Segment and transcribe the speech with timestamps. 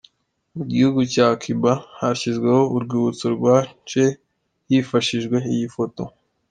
[0.55, 3.57] Mu gihugu cya Cuba hashyizweho urwibutso rwa
[3.89, 4.05] Che
[4.67, 6.01] hifashishijwe iyi foto.